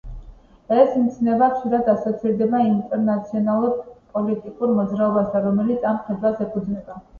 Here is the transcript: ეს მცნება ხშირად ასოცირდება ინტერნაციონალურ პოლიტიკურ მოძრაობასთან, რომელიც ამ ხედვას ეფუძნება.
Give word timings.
ეს 0.75 0.95
მცნება 1.01 1.49
ხშირად 1.51 1.91
ასოცირდება 1.93 2.63
ინტერნაციონალურ 2.71 3.77
პოლიტიკურ 4.17 4.75
მოძრაობასთან, 4.81 5.49
რომელიც 5.53 5.89
ამ 5.93 6.03
ხედვას 6.11 6.45
ეფუძნება. 6.51 7.01